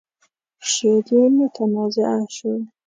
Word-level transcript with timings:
شعر 0.71 1.05
يې 1.17 1.23
متنازعه 1.37 2.21
شو. 2.35 2.53